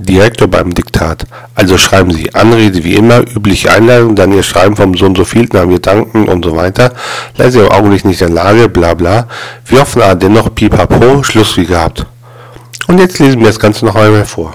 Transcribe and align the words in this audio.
Direktor 0.00 0.46
beim 0.46 0.72
Diktat. 0.72 1.24
Also 1.56 1.76
schreiben 1.76 2.12
Sie. 2.12 2.32
Anrede 2.32 2.84
wie 2.84 2.94
immer, 2.94 3.20
übliche 3.20 3.72
Einladung, 3.72 4.14
dann 4.14 4.32
Ihr 4.32 4.44
Schreiben 4.44 4.76
vom 4.76 4.94
so 4.94 5.06
und 5.06 5.16
so 5.16 5.24
viel, 5.24 5.48
haben 5.52 5.72
wir 5.72 5.80
danken 5.80 6.28
und 6.28 6.44
so 6.44 6.54
weiter. 6.54 6.92
Leise 7.36 7.62
im 7.62 7.72
Augenblick 7.72 8.04
nicht 8.04 8.22
in 8.22 8.34
der 8.34 8.44
Lage, 8.44 8.68
bla 8.68 8.94
bla. 8.94 9.26
Wir 9.66 9.80
hoffen 9.80 10.00
aber 10.02 10.14
dennoch, 10.14 10.54
pipapo, 10.54 11.24
Schluss 11.24 11.56
wie 11.56 11.66
gehabt. 11.66 12.06
Und 12.86 13.00
jetzt 13.00 13.18
lesen 13.18 13.40
wir 13.40 13.48
das 13.48 13.58
Ganze 13.58 13.84
noch 13.84 13.96
einmal 13.96 14.24
vor. 14.24 14.54